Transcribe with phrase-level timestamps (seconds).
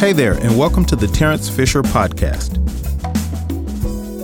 [0.00, 2.56] Hey there, and welcome to the Terence Fisher Podcast.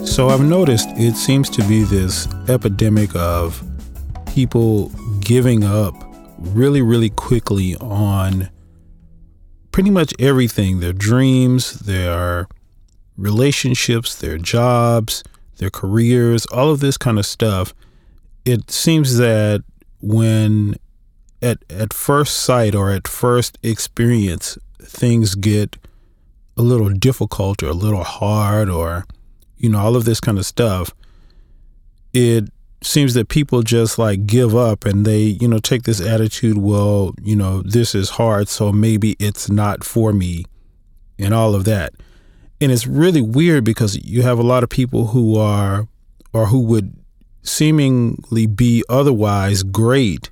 [0.09, 3.63] So, I've noticed it seems to be this epidemic of
[4.25, 4.89] people
[5.21, 5.95] giving up
[6.39, 8.49] really, really quickly on
[9.71, 12.49] pretty much everything their dreams, their
[13.19, 15.23] relationships, their jobs,
[15.59, 17.75] their careers, all of this kind of stuff.
[18.47, 19.63] It seems that
[20.01, 20.77] when
[21.45, 25.77] at, at first sight or at first experience, things get
[26.57, 29.05] a little difficult or a little hard or,
[29.59, 30.95] you know, all of this kind of stuff,
[32.13, 32.49] it
[32.83, 37.15] seems that people just like give up and they, you know, take this attitude, well,
[37.23, 40.45] you know, this is hard, so maybe it's not for me
[41.19, 41.93] and all of that.
[42.61, 45.89] And it's really weird because you have a lot of people who are
[46.33, 46.97] or who would
[47.43, 50.31] seemingly be otherwise great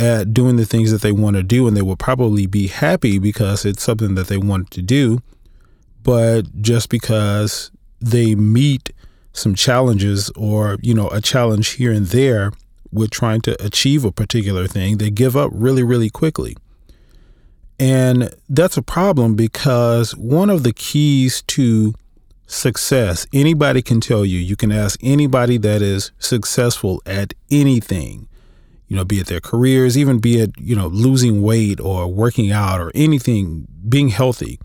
[0.00, 3.18] at doing the things that they want to do and they will probably be happy
[3.18, 5.20] because it's something that they want to do.
[6.02, 7.70] But just because
[8.00, 8.90] they meet
[9.34, 12.50] some challenges or you know a challenge here and there
[12.90, 16.56] with trying to achieve a particular thing they give up really really quickly.
[17.78, 21.94] And that's a problem because one of the keys to
[22.46, 24.38] success anybody can tell you.
[24.38, 28.29] You can ask anybody that is successful at anything
[28.90, 32.50] you know, be it their careers, even be it, you know, losing weight or working
[32.50, 34.58] out or anything, being healthy.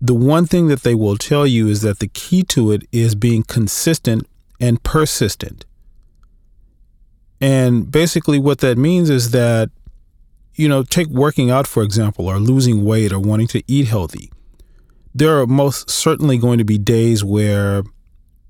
[0.00, 3.14] The one thing that they will tell you is that the key to it is
[3.14, 4.26] being consistent
[4.58, 5.66] and persistent.
[7.42, 9.68] And basically, what that means is that,
[10.54, 14.32] you know, take working out, for example, or losing weight or wanting to eat healthy.
[15.14, 17.82] There are most certainly going to be days where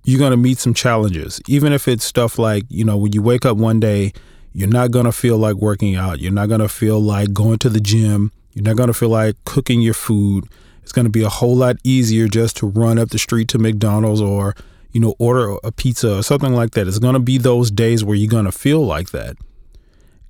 [0.04, 3.20] you're going to meet some challenges, even if it's stuff like, you know, when you
[3.20, 4.12] wake up one day
[4.54, 6.20] you're not going to feel like working out.
[6.20, 8.30] You're not going to feel like going to the gym.
[8.52, 10.44] You're not going to feel like cooking your food.
[10.82, 13.58] It's going to be a whole lot easier just to run up the street to
[13.58, 14.54] McDonald's or,
[14.92, 16.86] you know, order a pizza or something like that.
[16.86, 19.36] It's going to be those days where you're going to feel like that.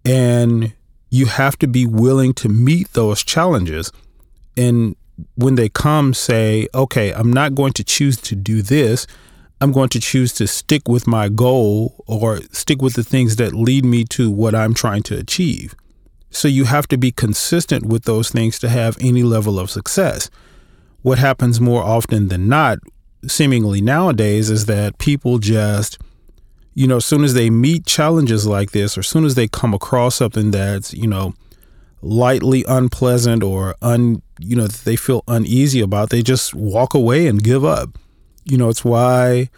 [0.07, 0.73] And
[1.11, 3.93] you have to be willing to meet those challenges.
[4.57, 4.97] And
[5.35, 9.07] when they come, say, okay, I'm not going to choose to do this.
[9.65, 13.55] I'm going to choose to stick with my goal or stick with the things that
[13.55, 15.75] lead me to what I'm trying to achieve.
[16.29, 20.29] So you have to be consistent with those things to have any level of success.
[21.01, 22.79] What happens more often than not,
[23.27, 25.97] seemingly nowadays, is that people just,
[26.75, 29.49] you know, as soon as they meet challenges like this, or as soon as they
[29.49, 31.33] come across something that's, you know,
[32.03, 37.43] lightly unpleasant or un, you know, they feel uneasy about, they just walk away and
[37.43, 37.99] give up
[38.45, 39.51] you know, it's why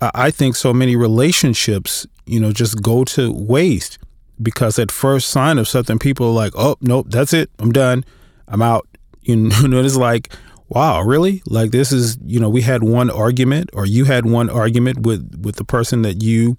[0.00, 3.98] I think so many relationships, you know, just go to waste
[4.42, 7.50] because at first sign of something, people are like, oh, nope, that's it.
[7.58, 8.04] I'm done.
[8.48, 8.86] I'm out.
[9.28, 10.32] You know, it's like,
[10.68, 11.42] wow, really?
[11.46, 15.40] Like this is, you know, we had one argument or you had one argument with,
[15.42, 16.56] with the person that you,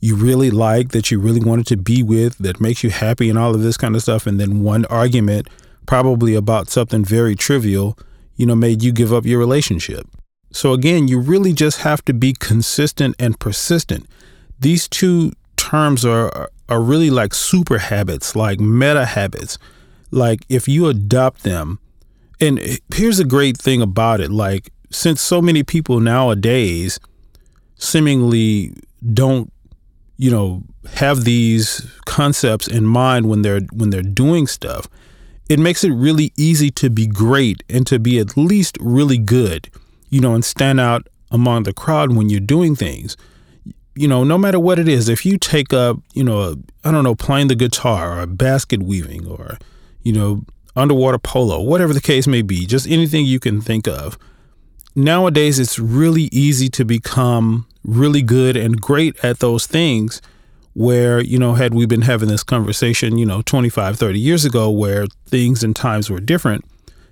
[0.00, 3.38] you really like, that you really wanted to be with, that makes you happy and
[3.38, 4.26] all of this kind of stuff.
[4.26, 5.46] And then one argument,
[5.86, 7.96] probably about something very trivial,
[8.34, 10.08] you know, made you give up your relationship.
[10.52, 14.06] So again, you really just have to be consistent and persistent.
[14.60, 19.58] These two terms are are really like super habits, like meta habits.
[20.10, 21.78] Like if you adopt them,
[22.40, 22.60] and
[22.94, 27.00] here's a great thing about it, like since so many people nowadays
[27.76, 28.74] seemingly
[29.12, 29.50] don't,
[30.18, 30.62] you know,
[30.94, 34.86] have these concepts in mind when they're when they're doing stuff,
[35.48, 39.70] it makes it really easy to be great and to be at least really good
[40.12, 43.16] you know, and stand out among the crowd when you're doing things.
[43.94, 47.02] You know, no matter what it is, if you take up, you know, I don't
[47.02, 49.58] know, playing the guitar or basket weaving or,
[50.02, 50.44] you know,
[50.76, 54.18] underwater polo, whatever the case may be, just anything you can think of.
[54.94, 60.20] Nowadays, it's really easy to become really good and great at those things
[60.74, 64.70] where, you know, had we been having this conversation, you know, 25, 30 years ago
[64.70, 66.64] where things and times were different,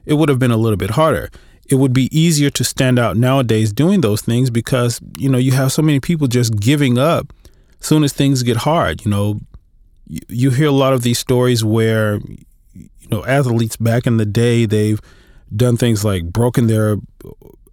[0.05, 1.31] it would have been a little bit harder
[1.71, 5.53] it would be easier to stand out nowadays doing those things because you know you
[5.53, 7.33] have so many people just giving up
[7.81, 9.41] as soon as things get hard you know.
[10.07, 12.19] You, you hear a lot of these stories where
[12.75, 15.01] you know athletes back in the day they've
[15.55, 16.97] done things like broken their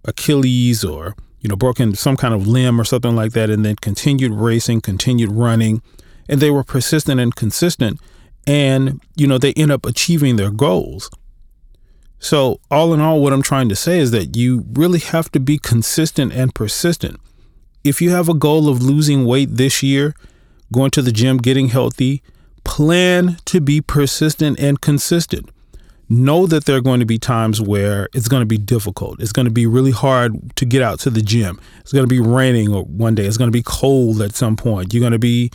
[0.04, 3.74] achilles or you know broken some kind of limb or something like that and then
[3.76, 5.82] continued racing continued running
[6.28, 8.00] and they were persistent and consistent
[8.46, 11.10] and you know they end up achieving their goals
[12.18, 15.40] so, all in all, what I'm trying to say is that you really have to
[15.40, 17.20] be consistent and persistent.
[17.84, 20.14] If you have a goal of losing weight this year,
[20.72, 22.22] going to the gym, getting healthy,
[22.68, 25.48] Plan to be persistent and consistent.
[26.10, 29.22] Know that there are going to be times where it's going to be difficult.
[29.22, 31.58] It's going to be really hard to get out to the gym.
[31.80, 33.24] It's going to be raining one day.
[33.24, 34.92] It's going to be cold at some point.
[34.92, 35.50] You're going to be,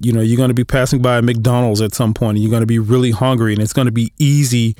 [0.00, 2.50] you know, you're going to be passing by a McDonald's at some point and you're
[2.50, 4.74] going to be really hungry and it's going to be easy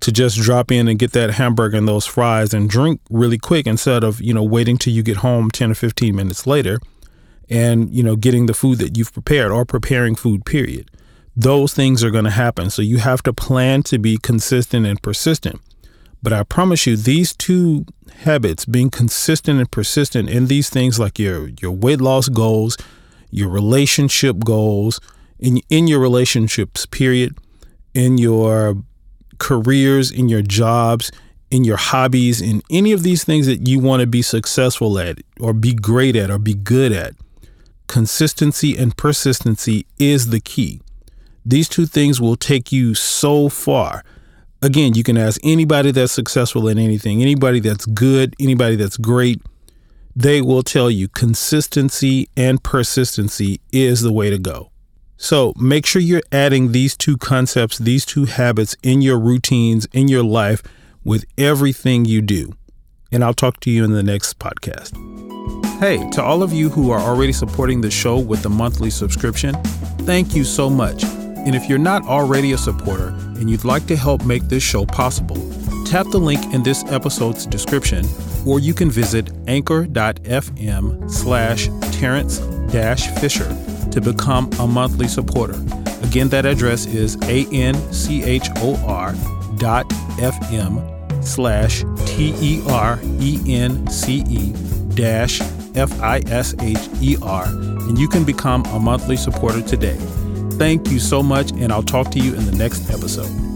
[0.00, 3.66] to just drop in and get that hamburger and those fries and drink really quick
[3.66, 6.80] instead of, you know, waiting till you get home 10 or 15 minutes later
[7.50, 10.90] and, you know, getting the food that you've prepared or preparing food, period.
[11.36, 12.70] Those things are going to happen.
[12.70, 15.60] So you have to plan to be consistent and persistent.
[16.22, 17.86] But I promise you, these two
[18.20, 22.76] habits, being consistent and persistent in these things like your, your weight loss goals,
[23.30, 25.00] your relationship goals,
[25.38, 27.38] in, in your relationships, period,
[27.94, 28.76] in your
[29.40, 31.10] careers, in your jobs,
[31.50, 35.18] in your hobbies, in any of these things that you want to be successful at
[35.40, 37.14] or be great at or be good at,
[37.88, 40.80] consistency and persistency is the key.
[41.44, 44.04] These two things will take you so far.
[44.62, 49.40] Again, you can ask anybody that's successful in anything, anybody that's good, anybody that's great.
[50.14, 54.70] They will tell you consistency and persistency is the way to go.
[55.22, 60.08] So make sure you're adding these two concepts, these two habits in your routines, in
[60.08, 60.62] your life,
[61.04, 62.54] with everything you do.
[63.12, 64.96] And I'll talk to you in the next podcast.
[65.78, 69.54] Hey, to all of you who are already supporting the show with the monthly subscription,
[70.06, 71.04] thank you so much.
[71.04, 74.86] And if you're not already a supporter and you'd like to help make this show
[74.86, 75.36] possible,
[75.84, 78.06] tap the link in this episode's description,
[78.46, 82.38] or you can visit anchor.fm slash Terence
[83.20, 83.59] Fisher
[83.92, 85.60] to become a monthly supporter.
[86.02, 89.14] Again, that address is a-n-c-h-o-r
[89.56, 92.54] dot fm slash t-e-r-e-n-c-e
[94.94, 95.40] dash
[95.74, 99.96] f-i-s-h-e-r and you can become a monthly supporter today.
[100.52, 103.49] Thank you so much, and I'll talk to you in the next episode.